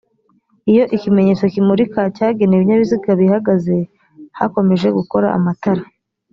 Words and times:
iyo 0.71 0.83
ikimenyetso 0.95 1.43
kimurika 1.53 1.99
cyagenewe 2.15 2.57
ibinyabiziga 2.61 3.09
bihagaze 3.21 3.77
hakomeje 4.39 4.87
gukora 4.97 5.27
amatara 5.37 5.83